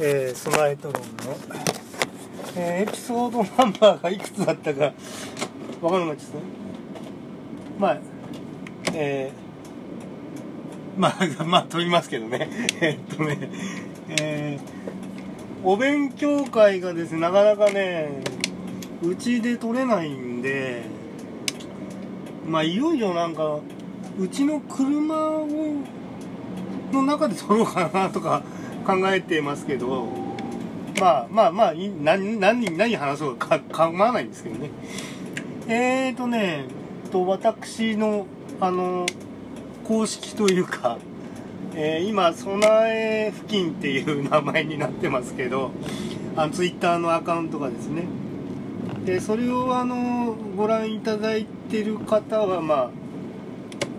[0.00, 1.36] えー、スマイトロンの、
[2.56, 4.92] えー、エピソードナンバーがいくつだったか
[5.80, 6.40] わからなかったですね。
[7.78, 7.98] まあ
[8.92, 11.16] えー、まあ
[11.46, 12.48] まあ取りますけどね。
[12.80, 13.50] えっとね
[14.08, 18.22] えー、お勉強会がですねなかなかね
[19.02, 20.82] うちで取れないんで
[22.48, 23.60] まあいよいよなんか
[24.18, 25.46] うちの車を
[26.92, 28.42] の中で取ろうかなとか
[28.84, 30.06] 考えてますけど
[31.00, 34.70] まあまあまあ何何何話そうか構わないんですけどね。
[35.66, 36.66] えーとね
[37.10, 38.26] と私の
[38.60, 39.06] あの
[39.84, 40.98] 公式というか、
[41.74, 42.60] えー、今備
[42.90, 45.70] え付近っていう名前になってますけど
[46.36, 48.04] あのツイッターのアカウントがですね。
[49.04, 52.90] でそれをあのご覧いただいてる方はま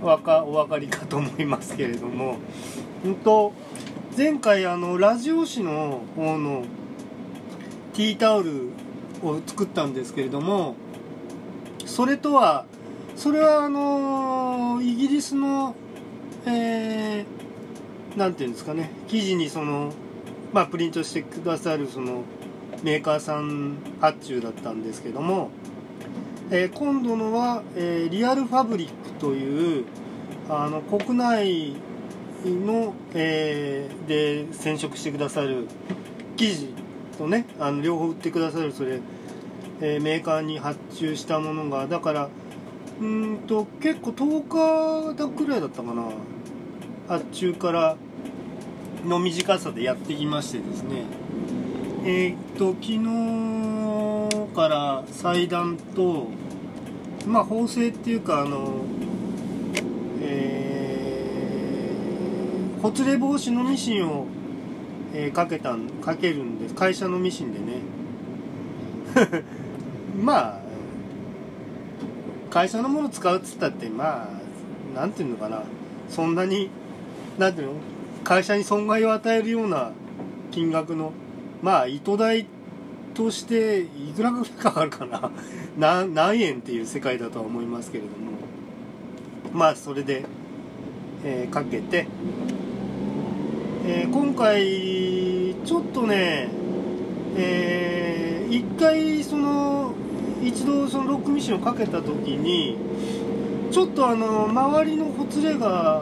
[0.03, 2.37] あわかお分かりかと思いますけれども、
[3.03, 3.53] うんと
[4.17, 6.63] 前回あのラジオ誌の方の
[7.93, 8.69] ティータオル
[9.21, 10.75] を作ったんですけれども
[11.85, 12.65] それとは
[13.17, 15.75] それはあのイギリスの
[16.45, 19.91] えー、なんていうんですかね記事にその
[20.53, 22.23] まあプリントしてくださるその
[22.83, 25.49] メーカーさん発注だったんですけども、
[26.51, 29.85] えー、今度のは、えー、リアルファブリックという
[30.49, 31.73] あの国内
[32.49, 35.67] の、えー、で染色してくださる
[36.37, 36.69] 生地
[37.17, 38.99] とねあの両方売ってくださるそれ、
[39.81, 42.29] えー、メーカーに発注したものがだから
[42.99, 46.03] うんと結構10日だくらいだったかな。
[47.07, 47.97] 発注から
[49.05, 51.03] の短さでやってきましてですね。
[52.03, 52.93] えー、っと昨
[54.49, 56.27] 日から裁断と
[57.27, 58.85] まあ縫製っていうかあの
[62.85, 64.27] ほつれ防止のミシンを、
[65.11, 66.75] えー、かけたかけるんです。
[66.75, 67.81] 会社のミシンでね。
[70.21, 70.59] まあ
[72.51, 75.63] 会社のもの使うっつったってまあなんていうのかな。
[76.09, 76.69] そんなに
[77.39, 77.73] なんていうの？
[78.23, 79.89] 会社に損害を与えるような
[80.51, 81.11] 金額の
[81.63, 82.45] まあ糸代
[83.15, 85.31] としていくらぐらいかかるかな
[86.13, 88.15] 何円っていう世界だとは思いますけれども。
[89.53, 90.23] まあそれで、
[91.23, 92.05] えー、かけて
[93.87, 96.49] えー、今回ちょっとね、
[97.37, 99.93] えー、一回その
[100.43, 102.77] 一度そのロックミシンをかけた時に
[103.71, 106.01] ちょっとあの周りのほつれが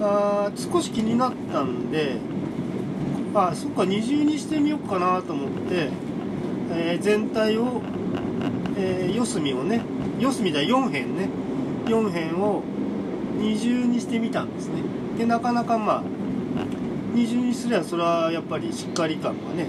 [0.00, 2.16] あ少し気になったんで
[3.32, 5.88] あそっか二重にしてみようかなと思って、
[6.72, 7.80] えー、全体を、
[8.76, 9.82] えー、四隅をね
[10.18, 11.28] 四隅だ4辺ね
[11.84, 12.64] 4辺を
[13.38, 14.82] 二重にしてみたんですね。
[15.16, 16.19] でなかなかまあ
[17.14, 19.68] 二重にすればそれはやっぱりしっかり感がね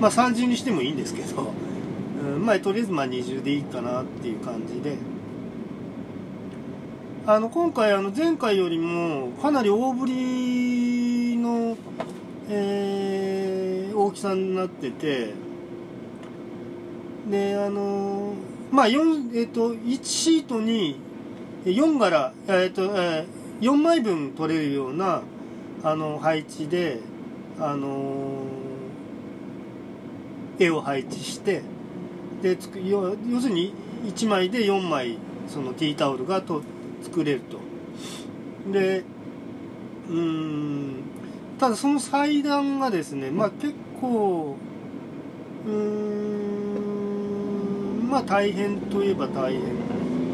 [0.00, 1.52] まあ三重にしてもいいんですけど、
[2.24, 4.96] うん、まあとりあえずまあ二重でいいかなっていう感じで。
[7.26, 11.76] あの今回あの前回よりもかなり大ぶりの、
[12.48, 15.34] えー、大きさになってて
[17.30, 18.32] であの
[18.72, 20.98] まあ4えっ、ー、と1シートに
[21.64, 25.22] 4柄えっ、ー、と、えー、4枚分取れるような
[25.82, 27.00] あの配置で
[27.58, 28.44] あの
[30.58, 31.62] 絵を配置して
[32.42, 33.72] でつく要要するに
[34.04, 35.16] 1枚で4枚
[35.48, 36.62] そのティータオルがと
[37.02, 37.58] 作れると。
[38.70, 39.04] で
[40.08, 41.02] うん
[41.58, 44.56] ただその裁断がですねまあ結構
[45.66, 46.50] うん
[48.10, 49.62] まあ大変といえば大変。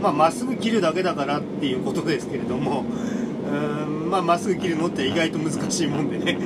[0.02, 2.84] まあまっすぐ切るだけだからっていうことですけれども。
[3.46, 6.38] うんまあまっすぐ切るのって意外と難しいもんでね。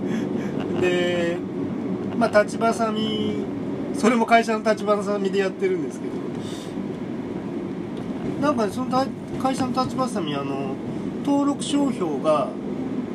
[0.80, 1.36] で
[2.18, 3.44] まあ立ちばさみ
[3.94, 6.24] それも会社の立ちばさみでやってるんですけど。
[8.40, 9.06] なんか、その
[9.42, 10.74] 会社の立ちばさみあの
[11.24, 12.48] 登録商標が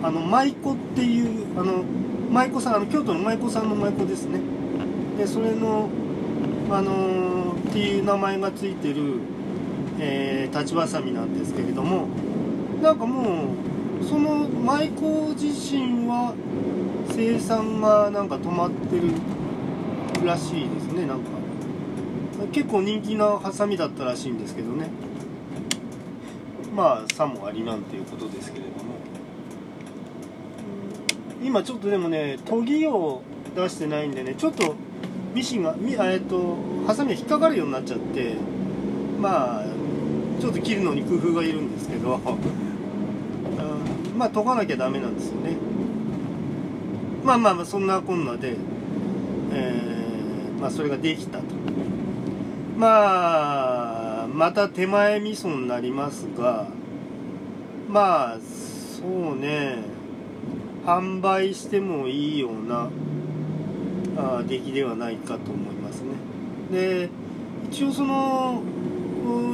[0.02, 1.84] あの舞妓っていうあの
[2.32, 4.40] 舞妓さんあの京都の舞妓さんの舞妓ですね。
[5.18, 5.90] でそれの
[6.72, 9.20] あのー、っていう名前がついてる、
[10.00, 12.08] えー、立ちばさみなんですけれども。
[12.82, 13.54] なんかも
[14.02, 16.34] うその舞妓自身は
[17.10, 19.12] 生産がなんか止まってる
[20.26, 21.06] らしいですね。
[21.06, 21.30] なんか。
[22.54, 24.90] 結構人気なハサミだったらしいんですけどね。
[26.74, 28.96] まあさもありなんていうことですけれども。
[31.44, 33.22] 今ちょっとでもね研ぎを
[33.56, 34.76] 出してないんでねちょっと
[35.34, 38.36] ミシンがえっとハサミが引っかかるようになっちゃって
[39.20, 39.66] まあ
[40.40, 42.20] ちょっと切るのに工夫がいるんですけど。
[44.20, 45.56] まあ解かなきゃダメなんですよね。
[47.24, 48.58] まあまあまあそんなこんなで、
[49.54, 51.46] えーまあ、それができたと。
[52.78, 56.68] まあまた手前味噌になりますが
[57.90, 59.98] まあそうね。
[60.86, 62.90] 販売してもいいような
[64.18, 66.10] あ出来ではないかと思いますね。
[66.72, 67.10] で
[67.72, 68.64] 一応その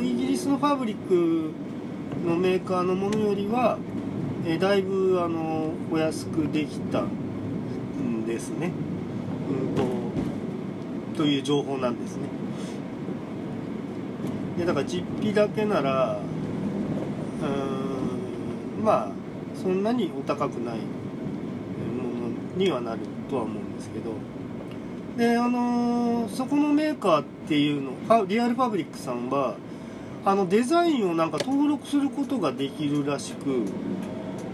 [0.01, 1.51] イギリスのファブリック
[2.25, 3.77] のメーカーのものよりは、
[4.47, 8.71] えだいぶあのお安くできたんですね、
[9.49, 9.75] うん
[11.13, 12.23] と、という情報なんですね。
[14.57, 16.19] でだから実費だけなら
[17.41, 19.11] うんまあ
[19.61, 20.83] そんなにお高くないも
[22.29, 22.99] のにはなる
[23.29, 24.11] とは思うんですけど。
[25.17, 29.55] であのー、そこのメーカーっていうのリアルファブリックさんは
[30.25, 33.63] あのデザインをなんか登録することができるらしく、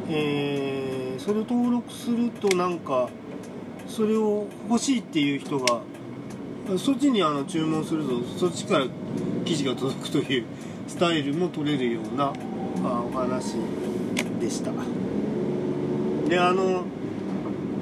[0.09, 3.09] えー、それを登録するとなんか
[3.87, 5.81] それを欲しいっていう人が
[6.77, 8.85] そっちにあの注文するとそっちから
[9.45, 10.45] 生地が届くという
[10.87, 12.33] スタイルも取れるような
[12.83, 13.55] あお話
[14.39, 14.71] でした。
[16.29, 16.85] であの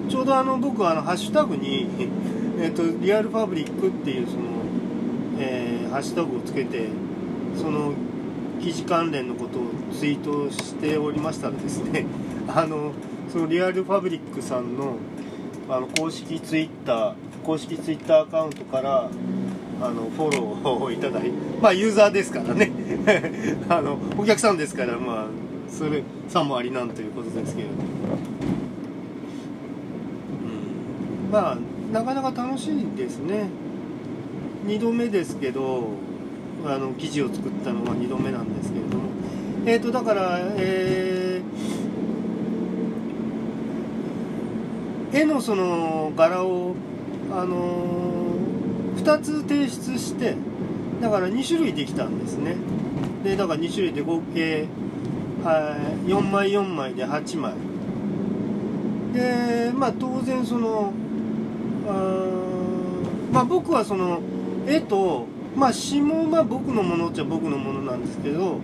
[0.10, 1.88] ちょうどあの僕あのハッシュタグに
[2.60, 4.42] えーと、リアルファブリックっていうその、
[5.40, 6.90] えー、ハッシュタグをつけて
[7.56, 7.94] その
[8.60, 9.64] 記事関連のことを
[9.98, 12.06] ツイートしておりましたらですね
[12.48, 12.92] あの
[13.32, 14.98] そのリアルファブリックさんの
[15.70, 17.14] あの公式ツイッター
[17.44, 19.10] 公式ツイッターアカウントから
[19.82, 22.72] あのフォローをいただいて まあユーザーですからね。
[23.70, 25.26] あのお客さんですからまあ
[25.70, 27.84] それさもありなんということですけれども、
[31.26, 31.58] うん、まあ
[31.94, 33.50] なかなか楽しいですね。
[34.68, 36.09] 2度目ですけど
[36.66, 39.04] あの記事を作ったのは2度目なんですけれども。
[39.66, 46.76] えっ、ー、とだからえー、絵のその柄を
[47.32, 50.36] あのー、2つ提出して
[51.02, 52.56] だから2種類できたんですね。
[53.24, 54.68] でだから2種類で合計、
[55.44, 57.54] はい、4枚4枚で8枚。
[59.14, 60.94] でまあ当然その
[61.88, 62.30] あ
[63.32, 64.22] まあ僕はその
[64.68, 68.60] 絵とまあ詩もまあ僕のものっちゃ僕のものなんですけど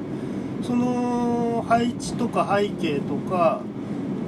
[0.62, 3.62] その配置とか背景とか、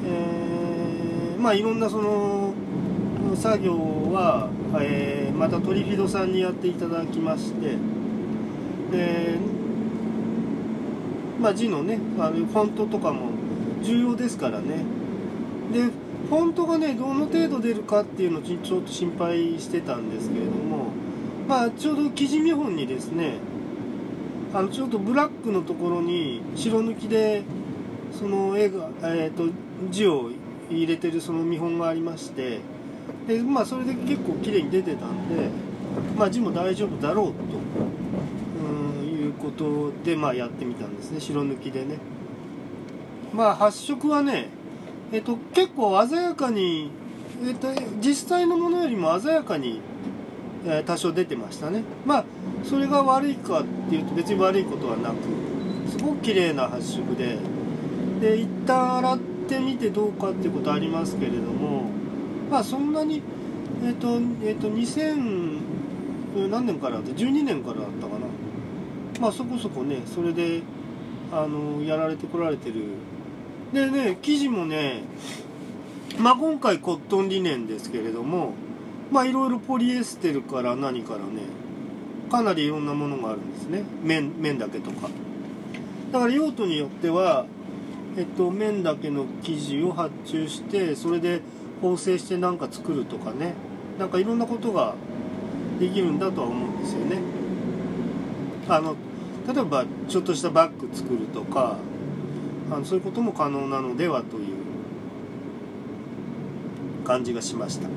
[0.06, 2.54] えー、まあいろんなその
[3.36, 3.74] 作業
[4.12, 4.50] は、
[4.80, 7.77] えー、またトリフィドさんにやっていただきまして
[8.92, 9.38] で
[11.39, 13.30] まあ字のねあのフォントとかも
[13.83, 14.83] 重要ですからね。
[15.71, 15.83] で
[16.30, 20.92] フォントがねどの程度出るかっていうのをちょっと心配してたんですけれども
[21.48, 23.38] まあちょうど記事見本にですね
[24.54, 27.44] あのちょっとブラックのところに白抜きで
[28.12, 29.54] その絵が、えーと、
[29.90, 30.32] 字を
[30.70, 32.60] 入れてるその見本がありまして
[33.28, 35.50] でまあそれで結構綺麗に出てたんで
[36.18, 41.98] まあ字も大丈夫だろうということでまあやってみたんですね白抜きでね。
[43.34, 44.50] まあ発色はね
[45.12, 46.92] えっと、結構鮮やかに、
[47.46, 47.70] えっと、
[48.02, 49.81] 実際のものよりも鮮やかに、
[50.68, 51.83] え、多少出てましたね。
[52.06, 52.26] まあ
[52.64, 55.16] それが悪いかっていうと別に悪いことはなく
[55.90, 57.38] すごく綺麗な発色で
[58.19, 61.83] で一旦洗ってみてどうかっていうことありますけれども
[62.52, 63.21] まあそんなに
[63.86, 68.28] えっとえっと2000何年からだって12年からだったかな。
[69.21, 70.62] まあそこそこねそれで
[71.31, 72.76] あのやられてこられてる。
[73.74, 75.04] でね生地もね
[76.19, 78.54] まあ今回コットンリネンですけれども
[79.11, 81.44] まあいろいろポリエステルから何からね
[82.30, 83.83] かなりいろんなものがあるんですね。
[84.04, 85.09] 綿綿だけとか。
[86.11, 87.45] だから用途によっては
[88.18, 91.42] えっと綿だけの生地を発注してそれで
[91.81, 93.54] 縫製して何か作るとかね。
[93.97, 94.95] なんかいろんなことが
[95.80, 97.19] できるんだとは思うんですよね。
[98.69, 98.95] あの
[99.47, 101.78] 例えばちょっとしたバッグ作るとか
[102.69, 104.45] あのそういうことも可能なのではという
[107.06, 107.87] 感じがしました。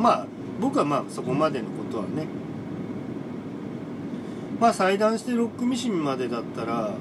[0.00, 0.26] まあ
[0.60, 2.26] 僕はまあそこまでのことはね。
[4.58, 6.94] まあ裁断してロックミシンまでだったら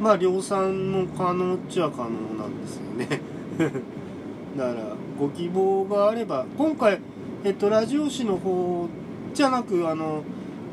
[0.00, 3.20] まあ量産も可能っちゃ可能なんですよね。
[4.56, 4.84] だから
[5.18, 7.00] ご希望があれば今回
[7.44, 8.88] えっとラジオ誌の方
[9.34, 10.22] じゃなくあの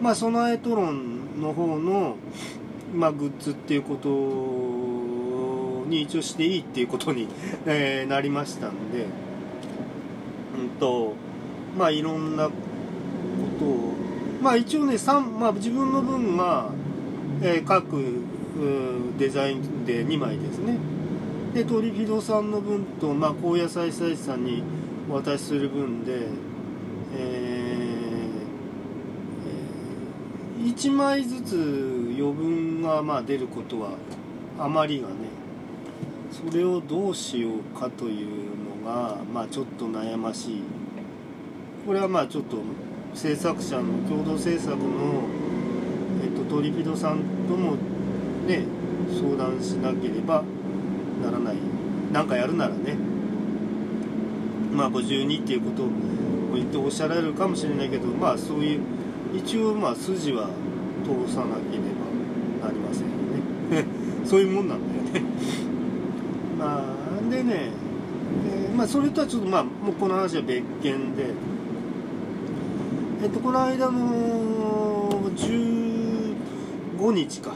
[0.02, 2.16] まあソナエトロンの方の
[2.94, 7.28] まあ、グッズっていうことに一応していいっていうことに、
[7.66, 9.06] えー、なりましたんで、
[10.66, 11.14] んと、
[11.78, 12.54] まあいろんなこ
[13.60, 13.94] とを、
[14.42, 14.96] まあ一応ね、
[15.40, 16.70] まあ、自分の分が、
[17.42, 18.24] えー、各
[19.18, 20.78] デザインで2枚ですね。
[21.54, 24.64] でトリフィドさんの分と、まあ、高野菜菜師さんに
[25.10, 26.28] お渡しする分で、
[27.16, 31.56] えー、1枚ずつ
[32.16, 33.94] 余分がまあ出ることは
[34.60, 35.14] 余りがね
[36.32, 38.28] それをどうしようかという
[38.64, 40.64] のが、まあ、ちょっと悩ましい。
[41.86, 42.58] これはまあちょっと
[43.14, 45.24] 制作者の共同制作の、
[46.24, 47.78] えっと、トリフィドさんとも
[48.48, 48.66] ね
[49.20, 50.44] 相談しなければ
[51.24, 51.56] ならない。
[52.12, 52.96] 何かやるならね。
[54.74, 55.90] まあ52っていうことを
[56.56, 58.82] 言っておっしゃられるかもしれないけどまあそういう
[59.36, 60.50] 一応まあ筋は
[61.04, 61.84] 通さなけれ
[62.62, 63.86] ばなりませんよね。
[64.26, 65.24] そういうもんなんだよね。
[66.58, 67.72] まあでね
[68.44, 71.34] でまあそれとはちょっとまあもうこの話は別件で。
[73.22, 77.54] えっとこの間の15日か。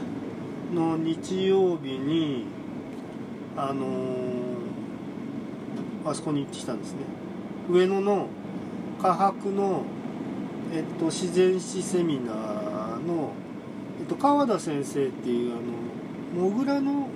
[0.74, 2.46] の日曜日に
[3.56, 6.98] あのー、あそこに行ってきたんですね。
[7.70, 8.26] 上野の
[9.00, 9.84] 科博の、
[10.72, 13.32] えっと、自然史セミナーの、
[14.00, 17.08] えっと、川田先生っていうあのモグラの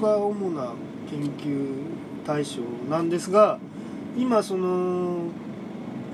[0.00, 0.72] が主な
[1.10, 1.82] 研究
[2.26, 2.60] 対象
[2.90, 3.58] なんですが
[4.16, 5.28] 今その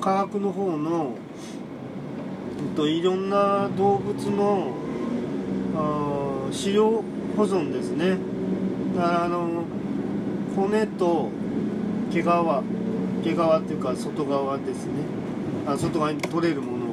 [0.00, 1.14] 科学の方の、
[2.58, 4.74] えっと、いろんな動物の
[5.76, 7.02] あ資料
[7.36, 8.18] 保存ですね。
[8.98, 9.64] あの
[10.54, 11.30] 骨と
[12.12, 12.24] 毛皮。
[12.24, 14.92] 毛皮っていうか外側ですね。
[15.66, 16.92] あ外側に取れるものは。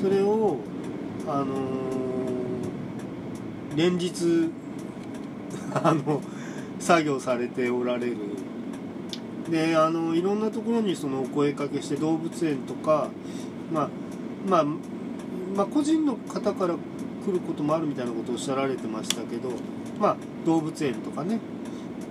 [0.00, 0.58] それを
[1.28, 4.50] あのー、連日
[5.72, 6.20] あの
[6.80, 8.16] 作業されておられる。
[9.48, 13.10] であのいろんなところにそのお声かけして動物園とか
[13.72, 13.88] まあ
[14.46, 14.64] まあ
[15.56, 16.74] まあ個人の方から
[17.24, 19.50] 来ることもあるみたいなことをおっしゃられてましたけど、
[19.98, 21.38] まあ、動物園とかね。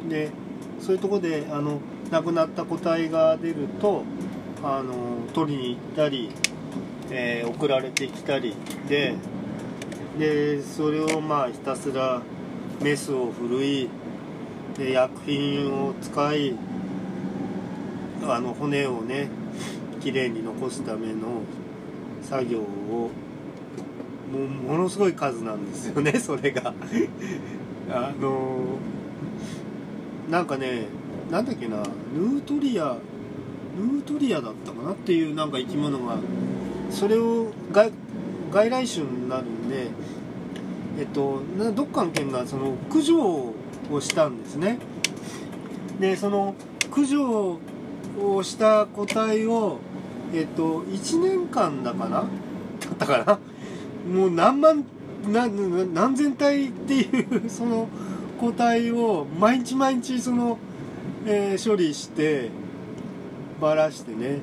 [0.08, 0.32] で
[0.80, 1.80] そういうとこであの
[2.12, 4.04] 亡くなった個体が出ると
[4.64, 4.94] あの
[5.34, 6.30] 取りに行ったり、
[7.10, 8.56] えー、送られてきたり
[8.88, 9.16] で
[10.18, 12.22] でそれをまあひたすら
[12.82, 13.90] メスを振るい
[14.80, 16.56] で薬品を使い
[18.24, 19.28] あの骨をね
[20.00, 21.42] きれいに残すための
[22.24, 23.12] 作業を
[24.32, 26.74] もものすごい数なんですよね それが。
[27.92, 28.78] あの
[30.30, 30.86] なんかね
[31.30, 32.98] なんだっけなヌートリア
[33.78, 34.92] ヌートリアだったかな？
[34.92, 36.18] っていうなんか生き物が
[36.92, 37.92] それを外
[38.52, 39.88] 外来種になるんで
[41.00, 41.42] えっと
[41.76, 43.56] どっかの県がその駆除を
[43.92, 44.78] をしたんですね。
[46.00, 46.56] でその
[46.90, 47.60] 駆除
[48.22, 49.80] をした個体を
[50.34, 52.10] えっと1年間だかな？
[52.10, 53.40] だったかな？
[54.14, 54.86] もう何万
[55.28, 57.88] 何何千体っていう その
[58.40, 60.58] 個体を毎日毎日その、
[61.26, 62.50] えー、処理して
[63.60, 64.40] ばらしてね。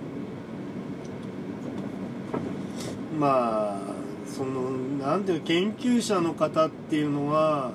[3.19, 7.71] まあそのなんていう研究者の方っていうのは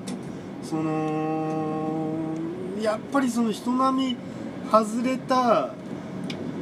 [0.71, 2.13] その
[2.81, 4.17] やっぱりその人並み
[4.71, 5.73] 外れた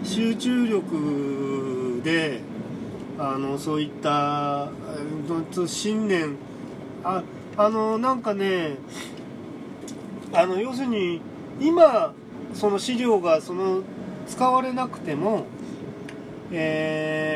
[0.04, 2.42] 集中力で
[3.20, 4.70] あのそういった
[5.68, 6.38] 信念
[7.04, 7.22] あ
[7.56, 8.78] あのなんかね
[10.34, 11.22] あの要するに
[11.60, 12.16] 今
[12.56, 13.84] その資料がその
[14.28, 15.46] 使われなくても、
[16.52, 17.28] え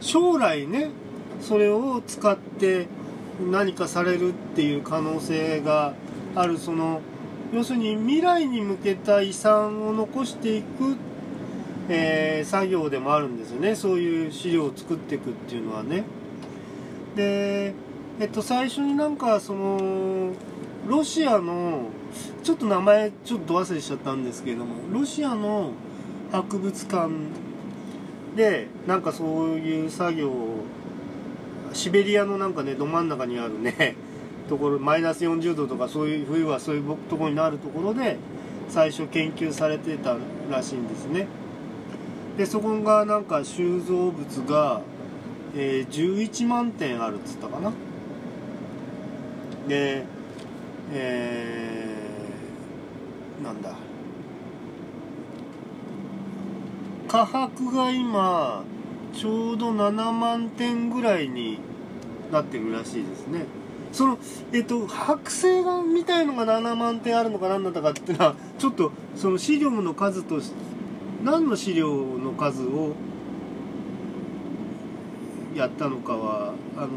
[0.00, 0.90] ー、将来ね
[1.40, 2.88] それを使って
[3.50, 5.94] 何かされるっていう可能性が
[6.34, 6.58] ある。
[6.58, 7.00] その
[7.52, 10.96] 要するに未来に向けた遺産を残していく
[11.92, 13.74] えー、作業でもあるんですよね。
[13.74, 16.04] そういう資料を作っていくっていうのはね。
[17.16, 17.74] で
[18.20, 20.32] えっと最初になんかその
[20.86, 21.88] ロシアの
[22.44, 25.72] ちょっと名前ちょっと忘れしちゃったんですけれどもロシアの
[26.30, 27.10] 博物館
[28.36, 30.64] でなんかそういう作業を
[31.72, 33.96] シベリアのなんかねど真ん中にあるね
[34.48, 38.16] ところマイナス40度とかそういう冬はそういうとこになるところで
[38.68, 40.16] 最初研究されてた
[40.50, 41.26] らしいんですね。
[42.36, 44.14] でそこがなんか収蔵物
[44.48, 44.80] が、
[45.54, 47.72] えー、11万点あるっつったかな
[49.68, 50.04] で
[50.92, 53.74] えー、なんだ
[57.06, 58.64] 価格が今
[59.14, 61.58] ちょうど7万点ぐらいに
[62.32, 63.44] なってるらしいですね。
[63.92, 64.18] その
[64.52, 70.52] えっと剥製がみたいのが7万点あるのか何だったかっていうのはちょっとその資料の数とし
[71.24, 71.88] 何の資料
[72.18, 72.94] の数を
[75.54, 76.88] やったのかはあの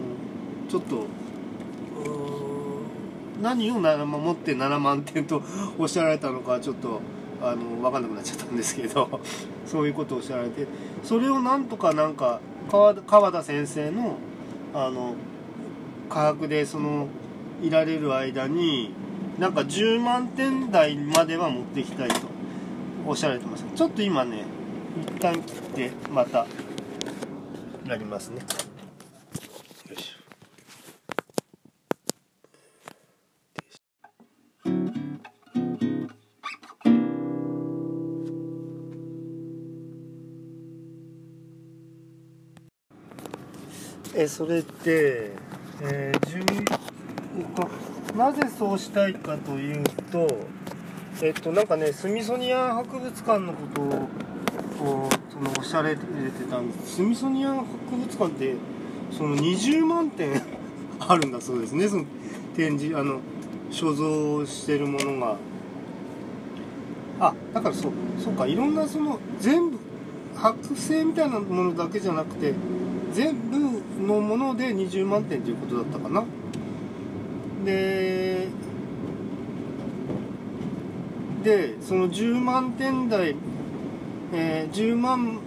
[0.69, 1.07] ちょっと
[3.41, 5.41] 何を7万持って7万点と
[5.77, 7.01] おっしゃられたのかちょっと
[7.41, 9.19] あの分かんなくなっちゃったんですけど
[9.65, 10.65] そういうことをおっしゃられて
[11.03, 12.39] それをなんとかなんか
[12.71, 14.17] 川田先生の
[14.73, 15.15] あの
[16.09, 17.07] 科学でその
[17.61, 18.93] いられる間に
[19.37, 22.27] なんか10万点台までは持っていきたいと
[23.05, 23.75] おっしゃられてました。
[23.75, 24.43] ちょっと今ね
[25.01, 26.45] 一旦切ってまた
[27.87, 28.41] やりますね。
[44.23, 45.31] えそれで、
[45.81, 46.77] えー10
[47.39, 47.45] えっ
[48.11, 50.27] と、なぜそうしたいかというと
[51.21, 53.89] えっとなんかねスミソニアン博物館のことを
[54.79, 56.03] こうそのおしゃられて
[56.49, 58.55] たんですスミソニアン博物館って
[59.11, 60.41] その20万点
[60.99, 61.87] あるんだそうですね。
[61.89, 62.05] その
[62.55, 63.19] 展示あの
[63.71, 65.35] 所蔵してるものが。
[67.19, 68.47] あだからそうそうか。
[68.47, 69.77] いろんなその全部
[70.35, 72.53] 剥製みたいなものだけじゃなくて
[73.13, 76.23] 全部のもので20万点ということだったかな。
[77.65, 78.47] で
[81.43, 83.35] でその10万点台、
[84.33, 85.39] えー10万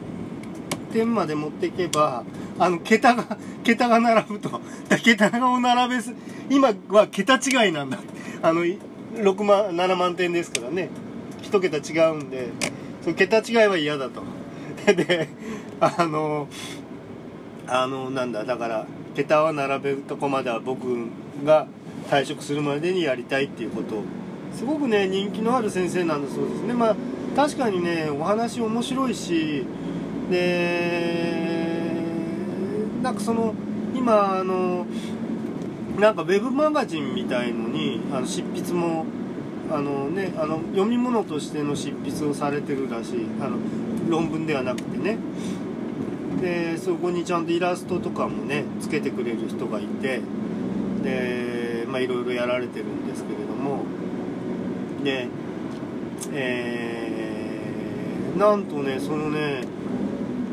[0.92, 2.24] 点まで持っていけば
[2.58, 4.60] あの桁が桁が並ぶと。
[5.02, 6.14] 桁を並べす。
[6.48, 7.98] 今は桁違いなんだ。
[8.42, 10.88] あの6万7万点ですからね。
[11.42, 12.48] 一桁違うんで
[13.02, 14.22] その桁違いは嫌だと。
[14.86, 15.28] で
[15.80, 16.48] あの
[17.68, 21.08] あのなんだだから桁は並べるとこまでは僕
[21.44, 21.66] が
[22.08, 24.02] 退職するまでにやりたいっていうこと。
[24.54, 26.72] すごくね人気のある先生なんだそうですね。
[26.72, 26.96] まあ
[27.34, 29.66] 確かにねお話面白いし
[30.30, 31.66] で
[33.02, 33.52] なんかその
[33.94, 34.86] 今あの
[35.98, 39.04] なんかウェブマガジンみたいのにあの執筆も
[39.70, 43.58] あのねあの読み物としての執筆をされてるらしいあの
[44.08, 45.18] 論文ではなくてね。
[46.40, 50.20] でそこにちゃんとイラストとかもねつけてくれる人がいて
[51.02, 53.84] でまあいろいろやられてるんですけれども
[55.02, 55.28] で
[56.32, 59.62] えー、なんとねそのね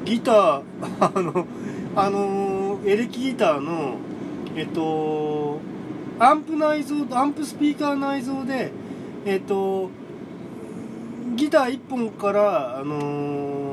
[0.05, 0.61] ギター
[0.99, 1.47] あの
[1.95, 3.95] あのエレキギターの
[4.55, 5.59] えっと
[6.19, 8.71] アンプ内蔵アンプスピーカー内蔵で
[9.25, 9.89] えっと
[11.35, 13.72] ギター1本からあの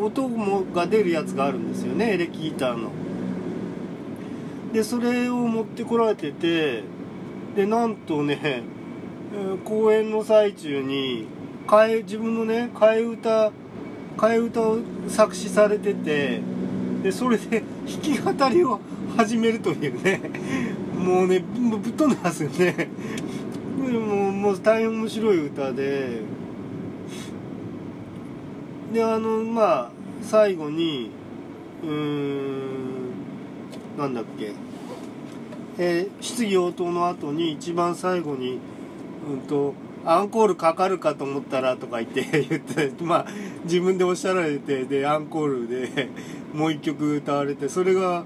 [0.00, 2.90] 音もが出るやつがあるんですよねエレキギターの。
[4.72, 6.82] でそれを持ってこられてて
[7.56, 8.62] でなんとね
[9.64, 11.26] 公演の最中に
[11.66, 13.52] 替え自分のね替え歌
[14.16, 16.40] 替え歌を作詞されてて
[17.02, 18.80] でそれで弾き語りを
[19.16, 20.20] 始めるというね
[20.94, 22.90] もうねぶっ飛んでますよね。
[23.86, 26.20] でももう大変面白い歌で
[28.92, 29.90] であのまあ
[30.22, 31.10] 最後に
[31.82, 33.10] うーん
[33.98, 34.52] なんだっけ。
[35.78, 38.58] えー質疑応答の後に一番最後に
[39.30, 39.74] うんと
[40.04, 43.26] アンコールかかるかと思ったらとか言って 言ってまあ
[43.64, 46.08] 自分でおっしゃられてでアンコールで
[46.54, 48.24] もう一曲歌われてそれが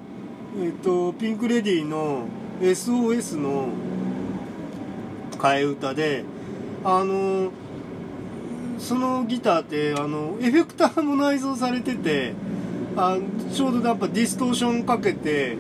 [0.63, 2.27] えっ、とピンク・レディーの
[2.61, 3.69] SOS の
[5.39, 6.25] 替え歌で
[6.85, 7.51] あの
[8.83, 12.35] そのギターってあのエフェクターも内蔵されてて
[12.97, 13.17] あ
[13.55, 15.57] ちょうどやっぱディストーションかけて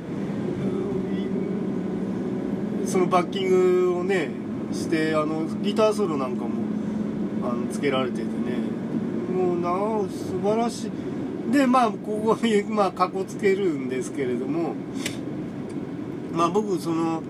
[2.84, 4.28] そのバッキングをね
[4.72, 6.50] してあのギターソロなんかも
[7.44, 8.72] あのつけられててね。
[9.32, 11.52] もうなあ素晴らしい。
[11.52, 14.74] でまあここに まあかこつけるんですけれども
[16.34, 17.22] まあ僕その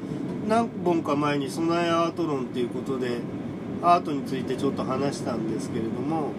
[0.49, 3.19] 何本か前に「備えアート論」っていうことで
[3.83, 6.31] アートについてちょっと話したんですけれども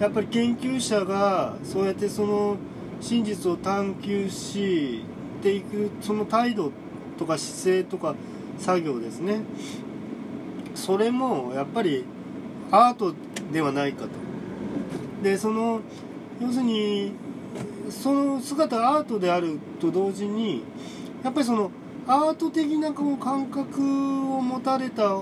[0.00, 2.56] やっぱり研究者がそうやってその
[3.00, 5.02] 真実を探求し
[5.42, 6.70] ていくその態度
[7.18, 8.14] とか姿勢とか
[8.58, 9.40] 作業ですね。
[10.74, 12.04] それもやっぱり
[12.70, 13.14] アート
[13.52, 14.08] ではないかと。
[15.22, 15.80] でその
[16.40, 17.12] 要するに
[17.90, 20.62] その姿がアートであると同時に
[21.22, 21.70] やっぱりその
[22.06, 25.20] アート的なこう感覚を持たれた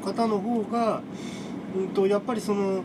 [0.00, 1.02] 方の方が、
[1.76, 2.82] うん、とやっぱりその、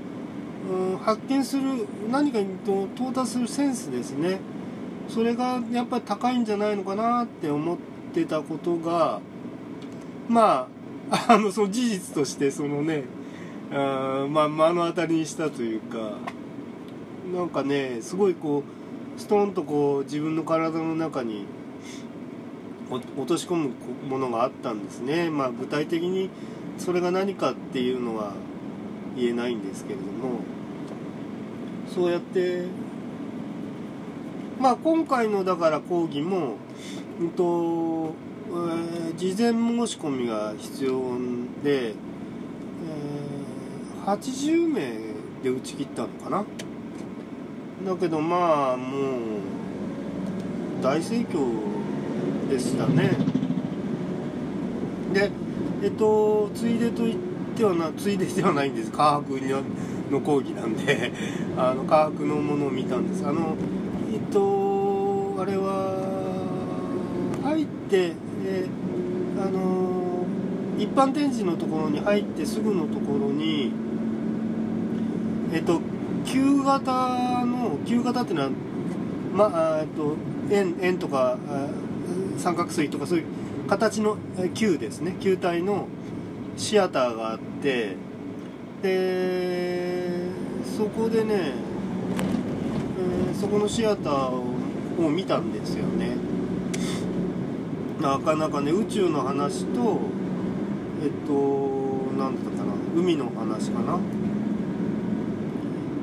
[0.69, 4.39] うん、発見する何かに到達するセンスですね。
[5.07, 7.77] それがやっぱり高いんじゃないのかなって思っ
[8.13, 9.19] てたことが
[10.27, 10.67] ま
[11.11, 13.03] あ あのその事実としてそのね
[13.71, 16.13] あまあ目の当たりにしたというか
[17.33, 18.63] なんかねすごいこ
[19.17, 21.45] うストンとこう自分の体の中に
[22.89, 23.71] 落とし込む
[24.09, 26.29] ものがあったんですね、まあ、具体的に
[26.77, 28.33] それが何かっていうのは
[29.15, 30.41] 言えないんですけれども
[31.93, 32.65] そうやって
[34.59, 36.55] まあ今回のだから講義も、
[37.19, 38.13] うんと
[38.47, 41.17] えー、事前申し込みが必要
[41.63, 44.81] で、えー、80名
[45.43, 46.45] で打ち切ったのかな？
[47.85, 49.01] だけどまあもう
[50.81, 53.11] 大盛況でしたね。
[55.13, 55.31] で
[55.85, 57.17] えっとついでと言っ
[57.55, 58.91] てはなついでではないんです。
[58.91, 59.39] 科学
[60.09, 61.11] の講義なんで。
[61.55, 63.23] あの科学のものを見たんです。
[63.23, 63.55] あの
[64.11, 65.95] えっとあれは
[67.43, 68.13] 入って
[68.47, 68.65] え
[69.39, 70.25] あの
[70.79, 73.71] 一般展示のところに入ってすぐのところに
[75.53, 75.81] えっと
[76.25, 78.49] 旧型の旧型っていうのは
[79.35, 80.15] まあえっと
[80.49, 81.37] 円円とか
[82.39, 83.25] 三角錐とかそういう
[83.67, 84.17] 形の
[84.53, 85.15] 球ですね。
[85.19, 85.87] 球体の
[86.57, 87.95] シアターがあって
[88.81, 90.29] で
[90.77, 91.53] そこでね、
[93.31, 96.15] え、そこのシアターを見たんですよね。
[98.01, 99.99] なかなかね宇宙の話と
[101.03, 103.99] えっと何だったかな海の話かな。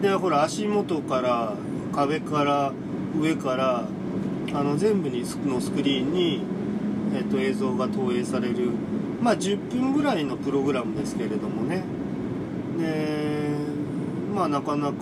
[0.03, 1.55] でほら足元から
[1.95, 2.73] 壁から
[3.21, 3.87] 上から
[4.53, 6.43] あの全部にのスクリーンに、
[7.15, 8.71] えっと、映像が投影される、
[9.21, 11.83] まあ、10分ぐらいのプログラムですけれどもね。
[12.79, 13.53] で
[14.35, 14.95] まあなかなか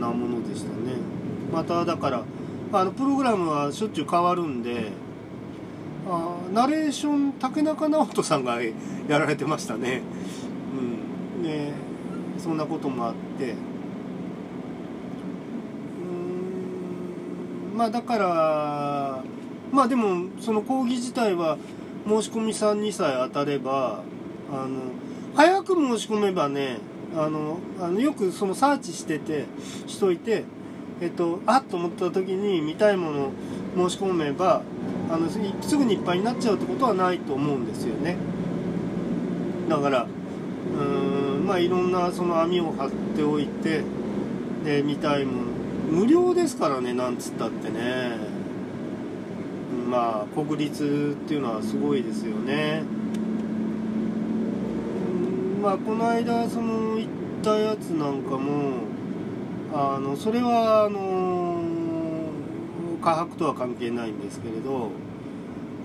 [0.00, 0.96] なものでしたね。
[1.52, 2.24] まただから
[2.72, 4.92] あのプログラムはしょっちゅう変わるんで
[6.08, 8.58] あナレーション竹中直人さんが
[9.08, 10.02] やられてましたね。
[11.36, 11.42] うん。
[11.42, 11.72] で
[12.38, 13.54] そんなこともあって。
[17.72, 17.76] うん。
[17.76, 19.22] まあだから
[19.72, 21.58] まあでもその講義自体は
[22.06, 24.02] 申し込みさんにさえ当たれば
[24.50, 24.80] あの
[25.34, 26.78] 早く申し込めばね
[27.16, 29.44] あのあのよくそのサーチしてて
[29.86, 30.44] しといて
[31.00, 34.62] えっとあっと思った時に見たいもの申し込めば
[35.10, 38.16] あのすぐにいっぱいになっちゃうってことはないと思うんですよね。
[39.68, 43.82] だからうーんまあいろんなその網を張っておいて
[44.64, 45.48] で見たいもの。
[45.90, 48.27] 無料ですからねなんつったってね。
[49.88, 52.82] まあ国立っていうのはすごいですよね。
[55.62, 57.08] まあこの間その行っ
[57.42, 58.82] たやつなんかも
[59.72, 61.62] あのそれはあの
[63.02, 64.90] 科博とは関係ないんですけれど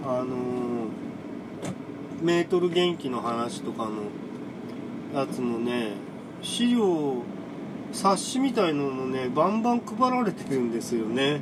[0.06, 0.88] あの
[2.22, 5.92] メートル元気の話とかのやつもね
[6.42, 7.24] 資料
[7.94, 11.40] 冊子みたいのもねバンバン配られてるんですよね。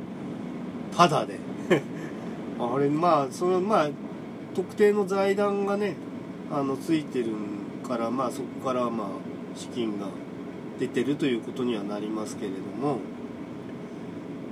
[0.96, 1.40] ただで。
[2.74, 3.90] あれまあそれまあ
[4.54, 5.96] 特定の財団がね
[6.50, 7.26] あのついてる
[7.86, 9.08] からまあそこからまあ
[9.56, 10.06] 資金が
[10.78, 12.98] 出てるということにはなりますけれども。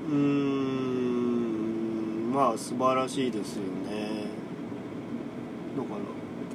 [0.08, 0.90] うーん
[2.32, 4.24] まあ素晴らしいですよね。
[5.76, 6.00] だから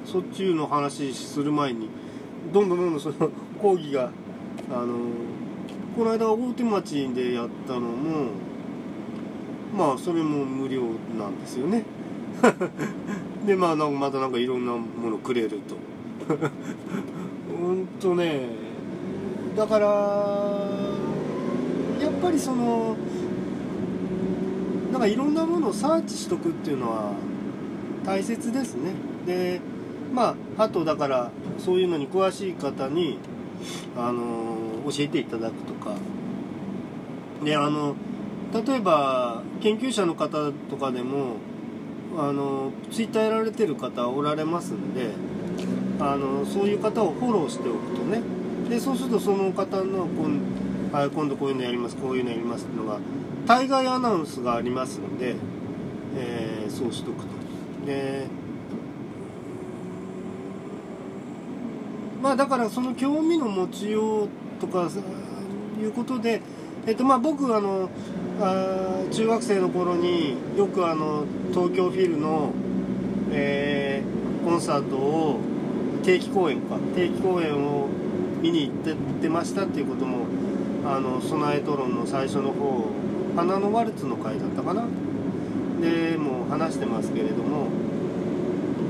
[0.04, 1.88] そっちの話する前に
[2.52, 4.10] どんどんどんどんその講義が
[4.70, 4.98] あの
[5.96, 8.30] この間大手町でやったのも
[9.76, 10.82] まあそれも無料
[11.18, 11.84] なんですよね。
[13.46, 15.76] でまあなんかまたなんかいろんなものくれると。
[17.54, 18.48] ほんとね。
[19.54, 19.86] だから
[22.00, 22.96] やっぱりその
[24.92, 27.12] なんかいろんなものをサーチしとくっていうのは
[28.04, 28.92] 大切ですね。
[29.26, 29.60] で
[30.14, 33.18] まああとだからそういうのに詳しい方に
[33.96, 34.56] あの
[34.90, 35.96] 教えていただくとか。
[37.44, 37.94] であの
[38.62, 41.36] 例えば研究者の方とかでも
[42.16, 45.10] あのツイッターやられてる方おられますんで
[46.00, 48.22] あのそういう方をフォローしておくとね
[48.68, 52.98] でそうするとその方の今,、はい、今度こういうのやりますこういうのやりますっていうのが
[53.46, 55.36] 対外アナウンスがありますので、
[56.16, 57.36] えー、そうしとくと。
[57.86, 58.26] で
[62.20, 64.28] まあだからその興味の持ちよう
[64.60, 64.90] とか
[65.80, 66.40] いうことで、
[66.86, 67.90] えっとまあ、僕あの
[68.40, 72.52] あ中学生の頃によくあの東京フィルの、
[73.32, 75.40] えー、コンサートを
[76.04, 77.88] 定期公演か定期公演を
[78.40, 80.26] 見に行ってってましたっていうことも
[80.84, 82.86] あの備えトロンの最初の方
[83.34, 84.84] 花のワルツの回だったかな？
[85.80, 87.66] でも話してますけれども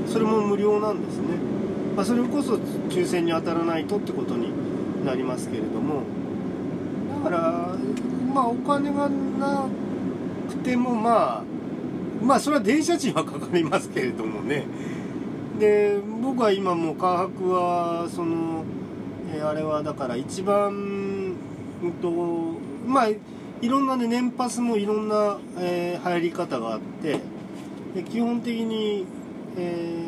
[0.07, 1.29] それも無料なんですね、
[1.95, 2.57] まあ、それこそ
[2.89, 4.51] 抽選に当たらないとってことに
[5.03, 6.03] なりますけれども
[7.27, 7.75] から
[8.33, 9.67] まあお金がな
[10.49, 11.43] くてもまあ
[12.21, 14.65] まあそれは電車賃はかかりますけれどもね。
[15.59, 18.63] で僕は今もう科博はその、
[19.33, 21.35] えあれはだから一番
[21.81, 22.11] うんと
[22.85, 23.17] まあい
[23.67, 27.19] ろんなね年パスもいろんな、えー入り方があって
[27.95, 29.05] で基本的に、
[29.57, 30.05] え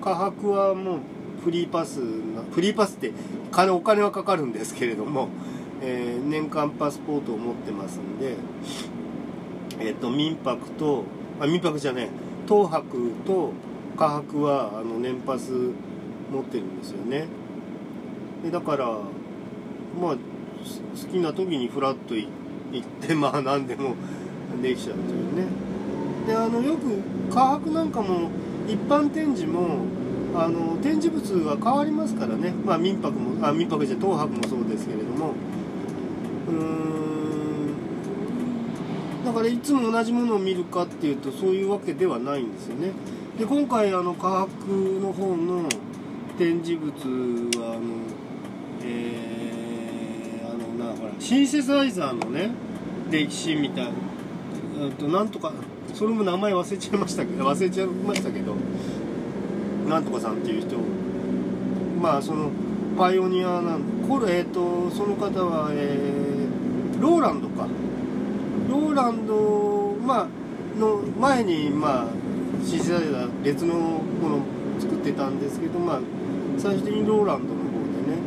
[0.00, 1.00] ー、科博はもう
[1.42, 3.12] フリーパスなフリーパスって
[3.50, 5.28] 金お金はかかるんですけれども、
[5.82, 8.36] えー年間パスポートを持ってますんで、
[9.80, 11.04] えっと民泊と
[11.40, 12.08] あ民泊じゃねえ
[12.46, 13.52] 東博と
[13.96, 17.26] 科博はあの年パス持ってるんですよね。
[18.44, 20.18] でだからまあ好
[21.10, 23.94] きな時にフラッと行ってまあ何でも
[24.62, 25.46] できちゃうというね。
[26.26, 28.30] であのよく科博なんかも
[28.68, 29.78] 一般展示も
[30.34, 32.52] あの展示物が変わりますからね。
[32.64, 35.32] まあ民泊もあ民泊じゃ東博もそうですけれども。
[36.48, 36.90] うーん。
[39.24, 42.92] だからいつも同じものを見るかっていうとそういうわけではないんですよね。
[43.38, 45.68] で今回あの科博の方の
[46.38, 46.92] 展示物
[47.60, 47.80] はあの
[48.82, 52.50] えー、あのなほらシンセサイザーのね
[53.10, 53.90] 歴史みたいな
[54.84, 55.52] うんとなんとか
[55.92, 58.54] それも名前忘れちゃいましたけど忘れちゃいましたけど。
[59.88, 60.76] なんとかさんっていう人
[62.00, 62.50] まあその
[62.96, 67.68] パイオニアなんこれえっ、とその方はえー、ローランドか。
[68.68, 70.28] ローランド、まあ
[70.78, 72.06] の前にまあ
[72.64, 74.40] シンセサイザー別のものを
[74.78, 76.00] 作ってたんですけどまあ
[76.56, 78.18] 最終的にローランドの方でね。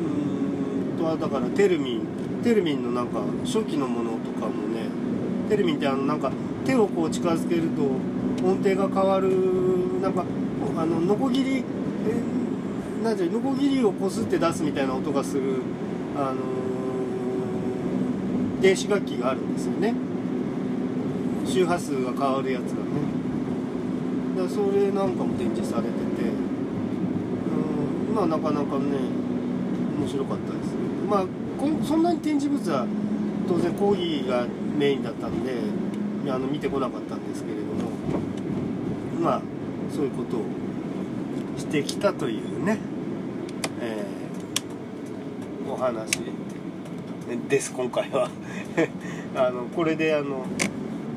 [0.00, 2.06] うんとはだからテルミン。
[2.42, 4.88] テルミンのなんか初期のものとかもね。
[5.48, 6.32] テルミンってあのなんか
[6.64, 7.82] 手をこう近づけると
[8.44, 9.30] 音程が変わる
[10.00, 10.24] なんか
[10.76, 15.62] あのノコギリえなんていうノコギリをこすって出すみたいな音がする
[16.16, 16.40] あの
[18.60, 19.94] 電子楽器があるんですよね。
[21.44, 22.90] 周波数が変わるやつがね。
[24.36, 25.94] だからそれなんかも展示されてて
[28.08, 28.98] うんまあなかなかね
[29.98, 30.74] 面白かったです。
[31.08, 31.26] まあ
[31.84, 32.86] そんなに展示物は
[33.48, 34.46] 当然講義が
[34.78, 35.52] メインだったんで
[36.28, 37.18] あの見てこなかったん
[39.92, 40.42] そういうことを
[41.58, 42.78] してきたというね、
[43.80, 46.10] えーお話。
[47.48, 48.28] です今回は。
[49.36, 50.44] あのこれであの、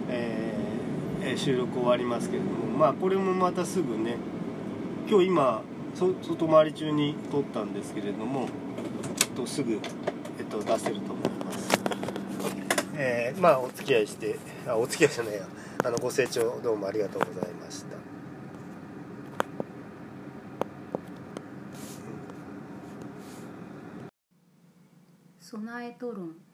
[0.09, 2.77] えー収録終わりますけれども。
[2.77, 4.17] まあこれもまたすぐね
[5.09, 5.63] 今日今
[5.95, 8.47] 外回り中に撮ったんですけれども
[9.35, 9.79] とすぐ、
[10.37, 11.79] えっと、出せると思います。
[12.97, 15.47] えーまあお付き合いしてあお付き合いじゃないや。
[15.85, 17.95] あのご清聴どうもありがとうございました
[25.39, 26.44] 備えと論。